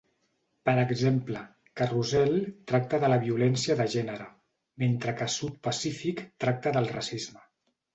Per 0.69 0.73
exemple, 0.83 1.43
"Carousel" 1.81 2.33
tracta 2.73 3.01
de 3.05 3.13
la 3.15 3.21
violència 3.27 3.79
de 3.83 3.89
gènere, 3.99 4.29
mentre 4.87 5.19
que 5.23 5.33
"South 5.39 5.65
Pacific" 5.73 6.29
tracta 6.47 6.79
del 6.81 6.95
racisme. 7.01 7.51